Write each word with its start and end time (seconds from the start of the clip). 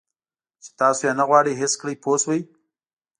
چې 0.63 0.69
تاسو 0.79 1.01
یې 1.07 1.13
نه 1.19 1.23
غواړئ 1.29 1.53
حس 1.61 1.73
کړئ 1.81 1.95
پوه 2.03 2.17
شوې!. 2.23 2.39